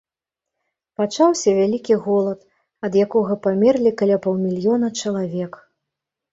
[1.01, 2.39] Пачаўся вялікі голад,
[2.89, 5.53] ад якога памерлі каля паўмільёна чалавек.